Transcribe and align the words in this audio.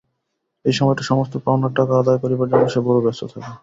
এই 0.65 0.75
সময়টা 0.77 1.03
সমস্ত 1.03 1.33
পাওনার 1.45 1.71
টাকা 1.77 1.93
আদায় 1.97 2.19
করিবার 2.23 2.49
জন্য 2.51 2.65
সে 2.73 2.79
বড়ো 2.85 2.99
ব্যস্ত 3.05 3.21
থাকে। 3.31 3.49